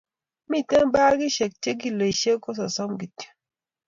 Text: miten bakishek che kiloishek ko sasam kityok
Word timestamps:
miten 0.49 0.83
bakishek 0.93 1.53
che 1.63 1.71
kiloishek 1.79 2.37
ko 2.43 2.49
sasam 2.57 2.91
kityok 2.99 3.29